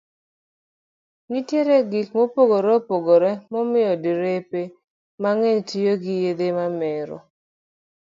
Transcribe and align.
Nitie 1.29 1.77
gik 1.91 2.07
mopogore 2.15 2.69
opogore 2.79 3.31
mamiyo 3.51 3.93
derepe 4.03 4.61
mang'eny 5.21 5.61
tiyo 5.69 5.93
gi 6.03 6.13
yedhe 6.23 6.47
mamero. 6.57 7.17